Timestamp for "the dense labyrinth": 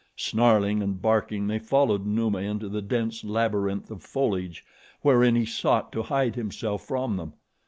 2.67-3.91